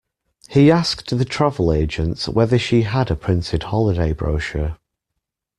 [0.49, 4.79] He asked the travel agent whether she had a printed holiday brochure